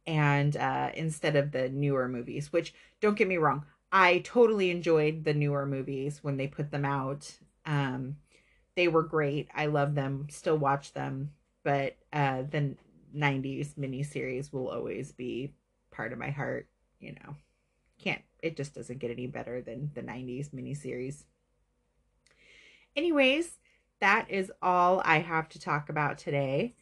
and 0.06 0.56
uh, 0.56 0.90
instead 0.94 1.36
of 1.36 1.52
the 1.52 1.68
newer 1.68 2.08
movies, 2.08 2.52
which 2.52 2.72
don't 3.02 3.18
get 3.18 3.28
me 3.28 3.36
wrong, 3.36 3.66
I 3.92 4.20
totally 4.20 4.70
enjoyed 4.70 5.24
the 5.24 5.34
newer 5.34 5.66
movies 5.66 6.20
when 6.22 6.38
they 6.38 6.46
put 6.46 6.70
them 6.70 6.86
out. 6.86 7.30
Um, 7.66 8.16
they 8.76 8.88
were 8.88 9.02
great. 9.02 9.48
I 9.54 9.66
love 9.66 9.94
them, 9.94 10.26
still 10.30 10.56
watch 10.56 10.94
them, 10.94 11.32
but 11.62 11.96
uh, 12.14 12.44
the 12.50 12.74
90s 13.14 13.74
miniseries 13.74 14.54
will 14.54 14.68
always 14.68 15.12
be 15.12 15.52
part 15.90 16.14
of 16.14 16.18
my 16.18 16.30
heart, 16.30 16.66
you 16.98 17.12
know. 17.12 17.36
Can't 18.02 18.22
it 18.42 18.56
just 18.56 18.74
doesn't 18.74 19.00
get 19.00 19.10
any 19.10 19.26
better 19.26 19.60
than 19.60 19.90
the 19.94 20.02
90s 20.02 20.48
miniseries. 20.48 21.24
Anyways, 22.96 23.58
that 24.02 24.28
is 24.28 24.50
all 24.60 25.00
I 25.04 25.20
have 25.20 25.48
to 25.50 25.60
talk 25.60 25.88
about 25.88 26.18
today. 26.18 26.74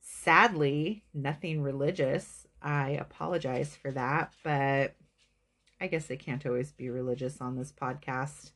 Sadly, 0.00 1.02
nothing 1.12 1.60
religious. 1.60 2.46
I 2.62 2.90
apologize 2.90 3.74
for 3.74 3.90
that, 3.90 4.32
but 4.44 4.94
I 5.80 5.88
guess 5.88 6.08
I 6.08 6.14
can't 6.14 6.46
always 6.46 6.70
be 6.70 6.88
religious 6.88 7.40
on 7.40 7.56
this 7.56 7.72
podcast. 7.72 8.52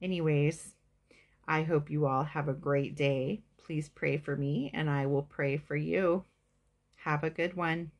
Anyways, 0.00 0.74
I 1.48 1.64
hope 1.64 1.90
you 1.90 2.06
all 2.06 2.22
have 2.22 2.48
a 2.48 2.54
great 2.54 2.94
day. 2.94 3.42
Please 3.58 3.88
pray 3.88 4.16
for 4.16 4.36
me, 4.36 4.70
and 4.72 4.88
I 4.88 5.06
will 5.06 5.22
pray 5.24 5.56
for 5.56 5.74
you. 5.74 6.24
Have 6.98 7.24
a 7.24 7.30
good 7.30 7.54
one. 7.54 7.90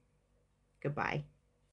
Goodbye. 0.81 1.25